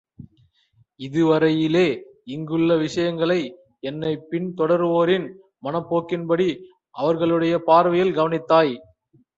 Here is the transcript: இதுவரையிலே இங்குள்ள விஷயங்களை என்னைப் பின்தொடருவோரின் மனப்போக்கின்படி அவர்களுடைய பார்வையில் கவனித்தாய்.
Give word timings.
இதுவரையிலே 0.99 1.85
இங்குள்ள 2.23 2.77
விஷயங்களை 2.77 3.39
என்னைப் 3.83 4.25
பின்தொடருவோரின் 4.31 5.27
மனப்போக்கின்படி 5.63 6.49
அவர்களுடைய 6.95 7.59
பார்வையில் 7.59 8.15
கவனித்தாய். 8.15 8.73